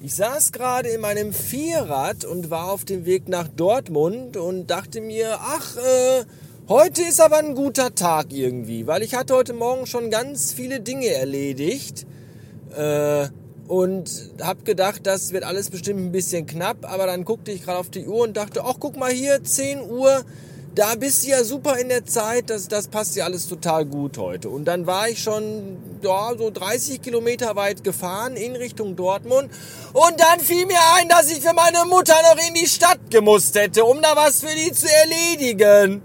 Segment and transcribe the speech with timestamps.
[0.01, 5.01] Ich saß gerade in meinem Vierrad und war auf dem Weg nach Dortmund und dachte
[5.01, 6.25] mir, ach, äh,
[6.69, 10.79] heute ist aber ein guter Tag irgendwie, weil ich hatte heute Morgen schon ganz viele
[10.79, 12.07] Dinge erledigt.
[12.77, 13.27] Äh,
[13.67, 17.79] und hab gedacht, das wird alles bestimmt ein bisschen knapp, aber dann guckte ich gerade
[17.79, 20.25] auf die Uhr und dachte, ach guck mal hier, 10 Uhr,
[20.77, 24.19] da bist du ja super in der Zeit, das, das passt ja alles total gut
[24.19, 24.51] heute.
[24.51, 29.51] Und dann war ich schon ja, so 30 Kilometer weit gefahren in Richtung Dortmund
[29.95, 33.55] und dann fiel mir ein, dass ich für meine Mutter noch in die Stadt gemusst
[33.55, 36.03] hätte, um da was für die zu erledigen.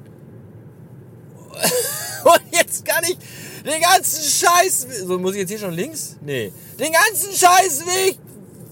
[2.23, 3.17] und jetzt kann ich
[3.65, 4.87] den ganzen Scheiß...
[5.05, 6.15] So, muss ich jetzt hier schon links?
[6.21, 6.53] Nee.
[6.79, 8.17] Den ganzen Scheißweg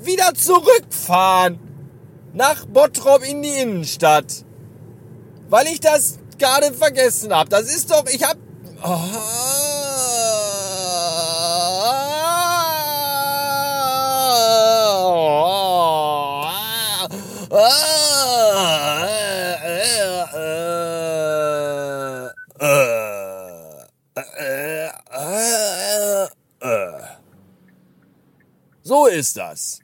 [0.04, 1.60] wieder zurückfahren.
[2.34, 4.46] Nach Bottrop in die Innenstadt
[5.50, 7.50] weil ich das gerade vergessen habe.
[7.50, 8.40] Das ist doch, ich habe...
[28.84, 29.82] So ist das.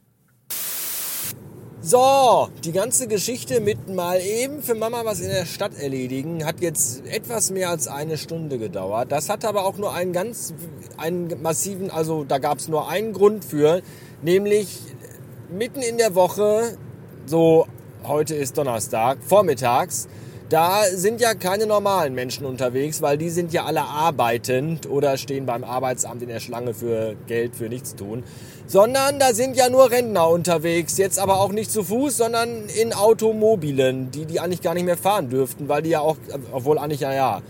[1.87, 6.59] So, die ganze Geschichte mit mal eben für Mama was in der Stadt erledigen hat
[6.59, 9.11] jetzt etwas mehr als eine Stunde gedauert.
[9.11, 10.55] Das hat aber auch nur einen ganz
[10.97, 13.83] einen massiven, also da gab es nur einen Grund für,
[14.23, 14.79] nämlich
[15.55, 16.75] mitten in der Woche,
[17.27, 17.67] so
[18.03, 20.07] heute ist Donnerstag, vormittags,
[20.49, 25.45] da sind ja keine normalen Menschen unterwegs, weil die sind ja alle arbeitend oder stehen
[25.45, 28.23] beim Arbeitsamt in der Schlange für Geld für nichts tun
[28.67, 30.97] sondern da sind ja nur Rentner unterwegs.
[30.97, 34.97] Jetzt aber auch nicht zu Fuß, sondern in Automobilen, die die eigentlich gar nicht mehr
[34.97, 36.17] fahren dürften, weil die ja auch,
[36.51, 37.41] obwohl eigentlich ja, ja.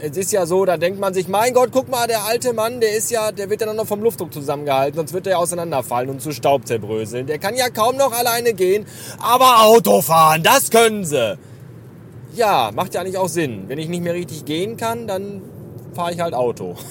[0.00, 2.80] Es ist ja so, da denkt man sich, mein Gott, guck mal, der alte Mann,
[2.80, 6.10] der ist ja, der wird ja noch vom Luftdruck zusammengehalten, sonst wird er ja auseinanderfallen
[6.10, 7.28] und zu Staub zerbröseln.
[7.28, 8.86] Der kann ja kaum noch alleine gehen,
[9.20, 11.38] aber Auto fahren, das können sie.
[12.34, 13.64] Ja, macht ja eigentlich auch Sinn.
[13.68, 15.42] Wenn ich nicht mehr richtig gehen kann, dann
[15.94, 16.76] fahre ich halt Auto.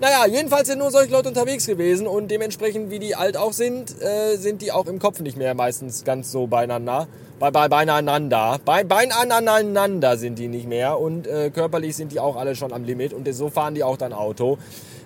[0.00, 3.94] Naja, jedenfalls sind nur solche Leute unterwegs gewesen und dementsprechend, wie die alt auch sind,
[4.02, 7.06] äh, sind die auch im Kopf nicht mehr meistens ganz so beieinander.
[7.38, 8.58] Bei, bei, beieinander.
[8.64, 12.84] Bei, beieinander sind die nicht mehr und äh, körperlich sind die auch alle schon am
[12.84, 14.58] Limit und so fahren die auch dann Auto.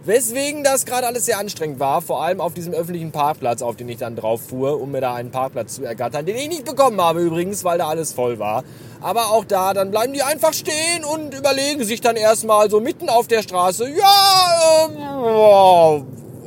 [0.05, 3.89] Weswegen das gerade alles sehr anstrengend war, vor allem auf diesem öffentlichen Parkplatz, auf den
[3.89, 7.01] ich dann drauf fuhr, um mir da einen Parkplatz zu ergattern, den ich nicht bekommen
[7.01, 8.65] habe übrigens, weil da alles voll war.
[9.01, 13.09] Aber auch da, dann bleiben die einfach stehen und überlegen sich dann erstmal so mitten
[13.09, 16.03] auf der Straße, ja, ähm, oh,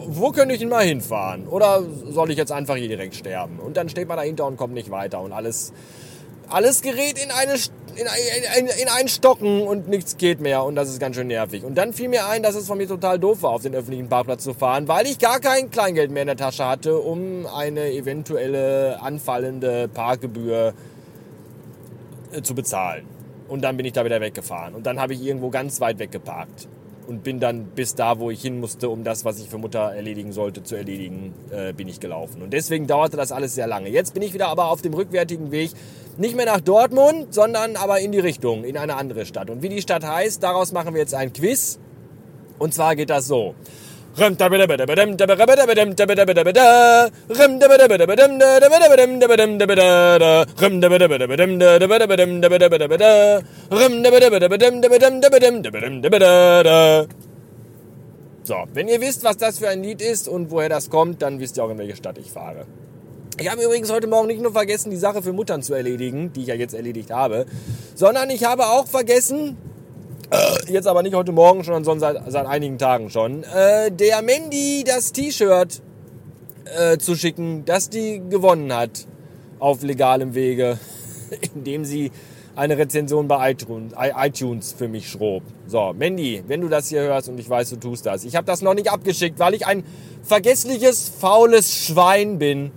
[0.08, 1.48] wo könnte ich denn mal hinfahren?
[1.48, 3.60] Oder soll ich jetzt einfach hier direkt sterben?
[3.60, 5.72] Und dann steht man dahinter und kommt nicht weiter und alles,
[6.54, 7.56] alles gerät in eine
[7.96, 8.08] in,
[8.60, 11.64] in, in ein Stocken und nichts geht mehr und das ist ganz schön nervig.
[11.64, 14.08] Und dann fiel mir ein, dass es von mir total doof war, auf den öffentlichen
[14.08, 17.92] Parkplatz zu fahren, weil ich gar kein Kleingeld mehr in der Tasche hatte, um eine
[17.92, 20.74] eventuelle anfallende Parkgebühr
[22.32, 23.06] äh, zu bezahlen.
[23.48, 24.74] Und dann bin ich da wieder weggefahren.
[24.76, 26.70] Und dann habe ich irgendwo ganz weit weggeparkt.
[27.08, 29.94] Und bin dann bis da, wo ich hin musste, um das, was ich für Mutter
[29.94, 32.42] erledigen sollte, zu erledigen, äh, bin ich gelaufen.
[32.42, 33.90] Und deswegen dauerte das alles sehr lange.
[33.90, 35.72] Jetzt bin ich wieder aber auf dem rückwärtigen Weg.
[36.18, 39.50] Nicht mehr nach Dortmund, sondern aber in die Richtung, in eine andere Stadt.
[39.50, 41.80] Und wie die Stadt heißt, daraus machen wir jetzt ein Quiz.
[42.60, 43.56] Und zwar geht das so.
[58.44, 61.40] So, wenn ihr wisst, was das für ein Lied ist und woher das kommt, dann
[61.40, 62.66] wisst ihr auch, in welche Stadt ich fahre.
[63.40, 66.42] Ich habe übrigens heute Morgen nicht nur vergessen, die Sache für Muttern zu erledigen, die
[66.42, 67.46] ich ja jetzt erledigt habe,
[67.96, 69.71] sondern ich habe auch vergessen, äh,
[70.68, 74.84] jetzt aber nicht heute Morgen schon, sondern seit, seit einigen Tagen schon, äh, der Mandy
[74.86, 75.82] das T-Shirt
[76.78, 79.08] äh, zu schicken, das die gewonnen hat
[79.60, 80.80] auf legalem Wege,
[81.56, 82.12] indem sie
[82.56, 85.44] eine Rezension bei iTunes für mich schrob.
[85.68, 88.26] So, Mandy, wenn du das hier hörst und ich weiß, du tust das.
[88.26, 89.84] Ich habe das noch nicht abgeschickt, weil ich ein
[90.24, 92.72] vergessliches, faules Schwein bin.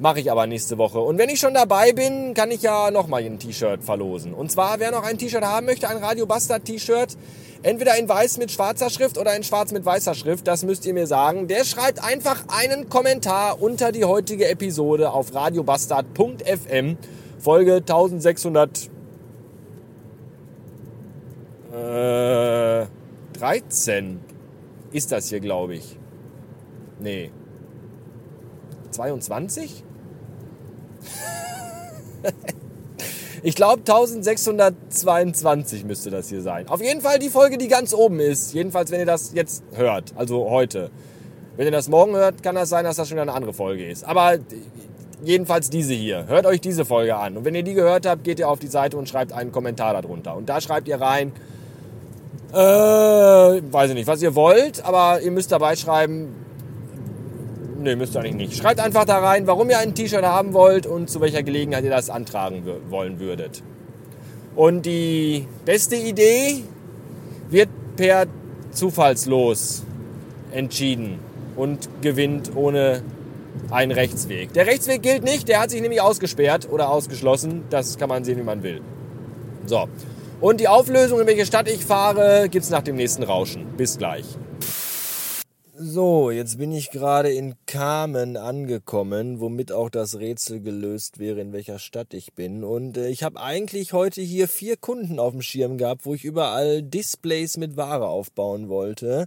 [0.00, 1.00] Mache ich aber nächste Woche.
[1.00, 4.32] Und wenn ich schon dabei bin, kann ich ja nochmal ein T-Shirt verlosen.
[4.32, 7.16] Und zwar, wer noch ein T-Shirt haben möchte, ein Radio Bastard T-Shirt,
[7.64, 10.94] entweder in weiß mit schwarzer Schrift oder in schwarz mit weißer Schrift, das müsst ihr
[10.94, 11.48] mir sagen.
[11.48, 16.96] Der schreibt einfach einen Kommentar unter die heutige Episode auf radiobastard.fm,
[17.40, 18.90] Folge 1600.
[21.72, 22.86] Äh,
[23.36, 24.20] 13
[24.92, 25.96] ist das hier, glaube ich.
[27.00, 27.32] Nee.
[28.92, 29.84] 22?
[33.42, 36.68] Ich glaube 1622 müsste das hier sein.
[36.68, 38.52] Auf jeden Fall die Folge, die ganz oben ist.
[38.52, 40.90] Jedenfalls, wenn ihr das jetzt hört, also heute.
[41.56, 43.88] Wenn ihr das morgen hört, kann das sein, dass das schon wieder eine andere Folge
[43.88, 44.04] ist.
[44.04, 44.38] Aber
[45.22, 46.26] jedenfalls diese hier.
[46.26, 47.36] Hört euch diese Folge an.
[47.36, 50.00] Und wenn ihr die gehört habt, geht ihr auf die Seite und schreibt einen Kommentar
[50.00, 50.36] darunter.
[50.36, 51.32] Und da schreibt ihr rein,
[52.52, 56.34] äh, weiß ich nicht, was ihr wollt, aber ihr müsst dabei schreiben,
[57.88, 58.56] ne, müsst ihr eigentlich nicht.
[58.56, 61.90] Schreibt einfach da rein, warum ihr ein T-Shirt haben wollt und zu welcher Gelegenheit ihr
[61.90, 63.62] das antragen wollen würdet.
[64.54, 66.64] Und die beste Idee
[67.50, 68.26] wird per
[68.70, 69.82] Zufallslos
[70.52, 71.18] entschieden
[71.56, 73.02] und gewinnt ohne
[73.70, 74.52] einen Rechtsweg.
[74.52, 77.64] Der Rechtsweg gilt nicht, der hat sich nämlich ausgesperrt oder ausgeschlossen.
[77.70, 78.80] Das kann man sehen, wie man will.
[79.66, 79.88] So.
[80.40, 83.66] Und die Auflösung, in welche Stadt ich fahre, gibt es nach dem nächsten Rauschen.
[83.76, 84.24] Bis gleich.
[85.80, 91.52] So, jetzt bin ich gerade in Kamen angekommen, womit auch das Rätsel gelöst wäre, in
[91.52, 92.64] welcher Stadt ich bin.
[92.64, 96.24] Und äh, ich habe eigentlich heute hier vier Kunden auf dem Schirm gehabt, wo ich
[96.24, 99.26] überall Displays mit Ware aufbauen wollte.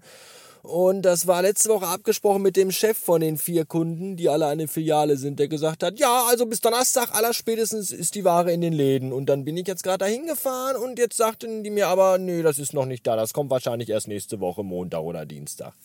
[0.61, 4.47] Und das war letzte Woche abgesprochen mit dem Chef von den vier Kunden, die alle
[4.47, 8.51] eine Filiale sind, der gesagt hat, ja, also bis Donnerstag aller spätestens ist die Ware
[8.51, 9.13] in den Läden.
[9.13, 12.41] Und dann bin ich jetzt gerade dahin gefahren und jetzt sagten die mir aber, nee,
[12.41, 13.15] das ist noch nicht da.
[13.15, 15.75] Das kommt wahrscheinlich erst nächste Woche, Montag oder Dienstag.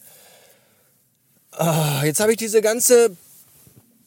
[1.58, 3.16] Ah, jetzt habe ich diese ganze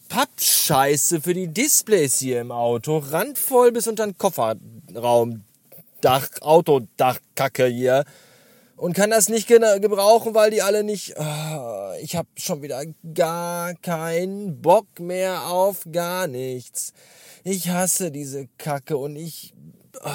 [0.08, 5.44] Pappscheiße für die Displays hier im Auto randvoll bis unter den Kofferraum.
[6.02, 8.06] Dach, Autodachkacke hier
[8.78, 11.16] und kann das nicht gebrauchen, weil die alle nicht.
[11.18, 12.84] Oh, ich habe schon wieder
[13.16, 16.94] gar keinen Bock mehr auf gar nichts.
[17.44, 19.56] Ich hasse diese Kacke und ich.
[20.04, 20.10] Oh.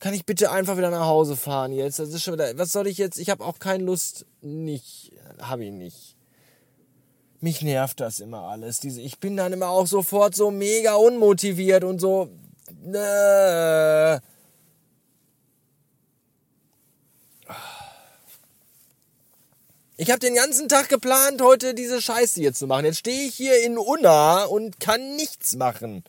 [0.00, 1.98] Kann ich bitte einfach wieder nach Hause fahren jetzt?
[1.98, 2.58] Das ist schon wieder.
[2.58, 3.18] Was soll ich jetzt?
[3.18, 4.26] Ich habe auch keine Lust.
[4.42, 5.12] Nicht.
[5.40, 6.16] Habe ich nicht.
[7.40, 8.80] Mich nervt das immer alles.
[8.80, 12.30] Diese, ich bin dann immer auch sofort so mega unmotiviert und so.
[12.92, 14.20] Äh,
[19.96, 22.84] Ich habe den ganzen Tag geplant, heute diese Scheiße hier zu machen.
[22.84, 26.02] Jetzt stehe ich hier in Unna und kann nichts machen.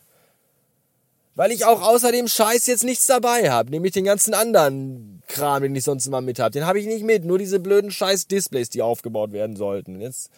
[1.35, 3.69] Weil ich auch außer dem Scheiß jetzt nichts dabei habe.
[3.69, 6.51] Nämlich den ganzen anderen Kram, den ich sonst immer mit habe.
[6.51, 7.25] Den habe ich nicht mit.
[7.25, 10.01] Nur diese blöden Scheiß-Displays, die aufgebaut werden sollten.
[10.01, 10.29] Jetzt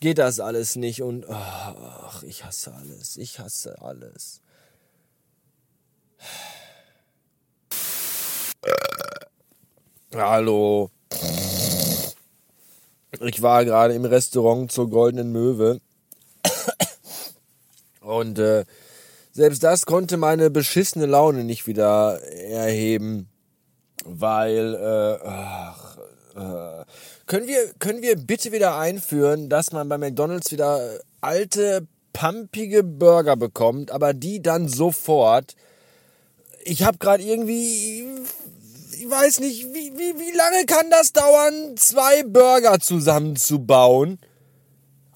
[0.00, 3.16] geht das alles nicht und ach, ich hasse alles.
[3.16, 4.40] Ich hasse alles.
[10.14, 10.90] Hallo.
[13.20, 15.80] Ich war gerade im Restaurant zur Goldenen Möwe.
[18.00, 18.64] Und äh,
[19.32, 23.29] selbst das konnte meine beschissene Laune nicht wieder erheben.
[24.04, 25.98] Weil, äh, ach,
[26.34, 26.84] äh,
[27.26, 33.36] können wir, können wir bitte wieder einführen, dass man bei McDonalds wieder alte, pumpige Burger
[33.36, 35.54] bekommt, aber die dann sofort.
[36.64, 38.04] Ich habe gerade irgendwie
[39.00, 44.18] ich weiß nicht, wie, wie, wie lange kann das dauern, zwei Burger zusammenzubauen?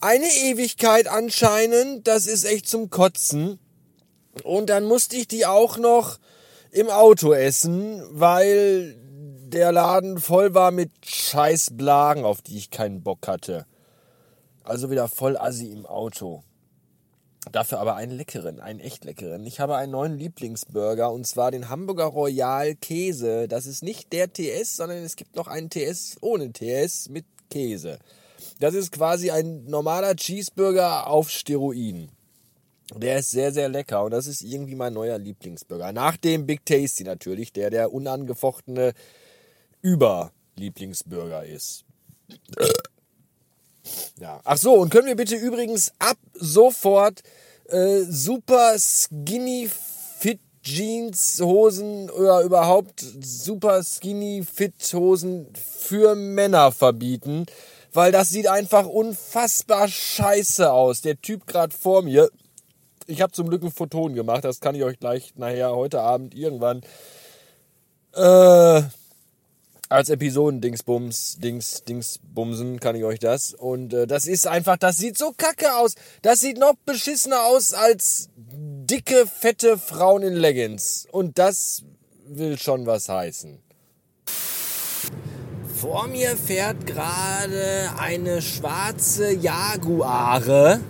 [0.00, 3.58] Eine Ewigkeit anscheinend, das ist echt zum Kotzen.
[4.42, 6.18] Und dann musste ich die auch noch
[6.74, 8.96] im Auto essen, weil
[9.46, 13.64] der Laden voll war mit Scheißblagen, auf die ich keinen Bock hatte.
[14.64, 16.42] Also wieder voll assi im Auto.
[17.52, 19.46] Dafür aber einen leckeren, einen echt leckeren.
[19.46, 23.46] Ich habe einen neuen Lieblingsburger und zwar den Hamburger Royal Käse.
[23.46, 28.00] Das ist nicht der TS, sondern es gibt noch einen TS ohne TS mit Käse.
[28.58, 32.10] Das ist quasi ein normaler Cheeseburger auf Steroiden.
[32.92, 35.92] Der ist sehr, sehr lecker und das ist irgendwie mein neuer Lieblingsburger.
[35.92, 38.92] Nach dem Big Tasty natürlich, der der unangefochtene
[39.80, 41.84] Über-Lieblingsburger ist.
[44.18, 44.40] Ja.
[44.44, 47.22] Ach so, und können wir bitte übrigens ab sofort
[47.68, 49.70] äh, super skinny
[50.18, 57.44] fit Jeans Hosen oder überhaupt super skinny fit Hosen für Männer verbieten,
[57.92, 61.02] weil das sieht einfach unfassbar scheiße aus.
[61.02, 62.30] Der Typ gerade vor mir,
[63.06, 66.34] ich habe zum Glück ein Photon gemacht, das kann ich euch gleich nachher heute Abend
[66.34, 66.82] irgendwann
[68.14, 68.82] äh,
[69.88, 73.52] als Episoden-Dingsbums, Dings, Dingsbumsen kann ich euch das.
[73.52, 75.94] Und äh, das ist einfach, das sieht so kacke aus.
[76.22, 81.06] Das sieht noch beschissener aus als dicke, fette Frauen in Leggings.
[81.12, 81.82] Und das
[82.26, 83.58] will schon was heißen.
[85.76, 90.80] Vor mir fährt gerade eine schwarze Jaguare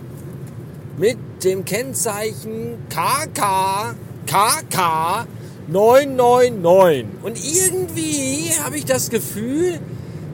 [0.97, 5.27] mit dem Kennzeichen KK KK
[5.67, 7.05] 999.
[7.23, 9.79] Und irgendwie habe ich das Gefühl,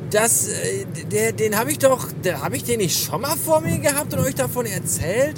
[0.09, 2.07] dass äh, der, den habe ich doch,
[2.41, 5.35] habe ich den nicht schon mal vor mir gehabt und euch davon erzählt?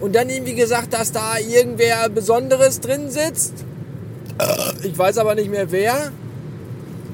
[0.00, 3.64] und dann irgendwie gesagt, dass da irgendwer Besonderes drin sitzt.
[4.82, 6.12] Ich weiß aber nicht mehr wer.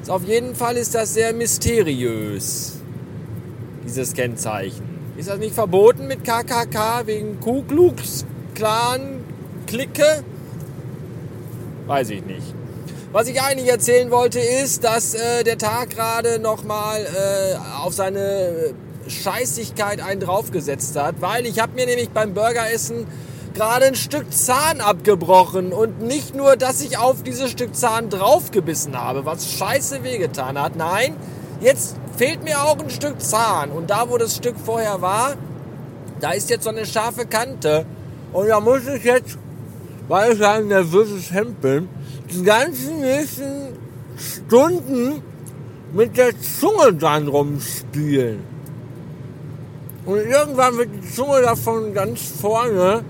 [0.07, 2.73] Auf jeden Fall ist das sehr mysteriös,
[3.85, 4.92] dieses Kennzeichen.
[5.15, 9.23] Ist das nicht verboten mit KKK wegen Ku Klux Klan
[9.67, 10.23] Clique?
[11.85, 12.55] Weiß ich nicht.
[13.11, 18.73] Was ich eigentlich erzählen wollte, ist, dass äh, der Tag gerade nochmal äh, auf seine
[19.07, 23.05] Scheißigkeit einen draufgesetzt hat, weil ich habe mir nämlich beim Burgeressen
[23.53, 28.99] gerade ein Stück Zahn abgebrochen und nicht nur, dass ich auf dieses Stück Zahn draufgebissen
[28.99, 30.75] habe, was scheiße wehgetan hat.
[30.75, 31.15] Nein,
[31.63, 35.35] jetzt fehlt mir auch ein Stück Zahn und da, wo das Stück vorher war,
[36.19, 37.85] da ist jetzt so eine scharfe Kante
[38.31, 39.37] und da muss ich jetzt,
[40.07, 41.89] weil ich ein nervöses Hemd bin,
[42.31, 43.77] die ganzen nächsten
[44.17, 45.21] Stunden
[45.93, 48.39] mit der Zunge dran rumspielen.
[50.05, 53.03] Und irgendwann wird die Zunge davon ganz vorne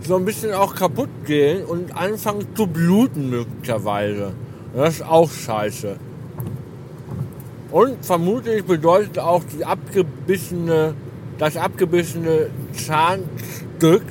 [0.00, 4.32] so ein bisschen auch kaputt gehen und anfangen zu bluten möglicherweise.
[4.74, 5.96] Das ist auch scheiße.
[7.70, 10.94] Und vermutlich bedeutet auch die abgebissene,
[11.38, 14.02] das abgebissene Zahnstück,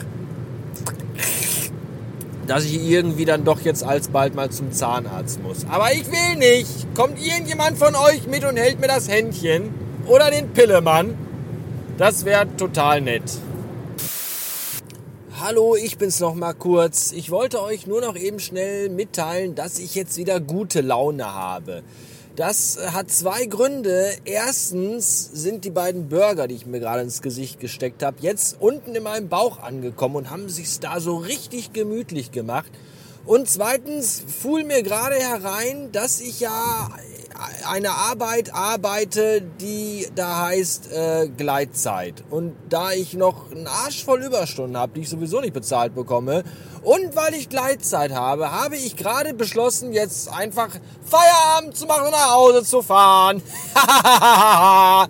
[2.45, 5.65] dass ich irgendwie dann doch jetzt alsbald mal zum Zahnarzt muss.
[5.69, 6.93] Aber ich will nicht.
[6.95, 9.73] Kommt irgendjemand von euch mit und hält mir das Händchen?
[10.05, 11.15] Oder den Pillemann?
[11.97, 13.23] Das wäre total nett.
[15.41, 17.11] Hallo, ich bin's noch mal kurz.
[17.11, 21.83] Ich wollte euch nur noch eben schnell mitteilen, dass ich jetzt wieder gute Laune habe.
[22.37, 24.11] Das hat zwei Gründe.
[24.23, 28.93] Erstens sind die beiden Burger, die ich mir gerade ins Gesicht gesteckt habe, jetzt unten
[28.93, 32.71] in meinem Bauch angekommen und haben sich da so richtig gemütlich gemacht.
[33.25, 36.91] Und zweitens fuhl mir gerade herein, dass ich ja
[37.69, 42.23] eine Arbeit arbeite, die da heißt äh, Gleitzeit.
[42.29, 46.43] Und da ich noch einen Arsch voll Überstunden habe, die ich sowieso nicht bezahlt bekomme,
[46.83, 50.69] und weil ich Gleitzeit habe, habe ich gerade beschlossen, jetzt einfach
[51.05, 53.41] Feierabend zu machen und nach Hause zu fahren.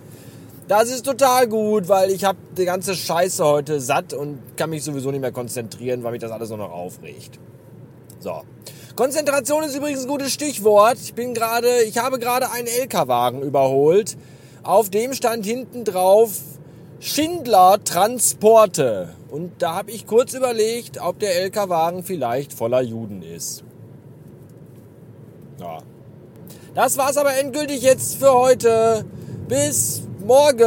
[0.67, 4.83] das ist total gut, weil ich habe die ganze Scheiße heute satt und kann mich
[4.83, 7.39] sowieso nicht mehr konzentrieren, weil mich das alles nur noch aufregt.
[8.19, 8.41] So.
[8.97, 10.97] Konzentration ist übrigens ein gutes Stichwort.
[10.99, 14.17] Ich bin gerade, ich habe gerade einen LKW-Wagen überholt.
[14.63, 16.31] Auf dem stand hinten drauf
[16.99, 19.13] Schindler Transporte.
[19.29, 23.63] Und da habe ich kurz überlegt, ob der LKW-Wagen vielleicht voller Juden ist.
[25.59, 25.77] Ja.
[26.73, 29.05] Das war's aber endgültig jetzt für heute.
[29.47, 30.57] Bis morgen.